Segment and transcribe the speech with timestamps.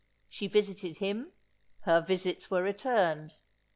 [0.27, 1.31] She visited him;
[1.81, 3.35] her visits were returned.